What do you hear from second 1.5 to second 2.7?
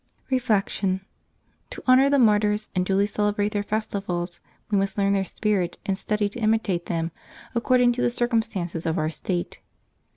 To honor the martyrs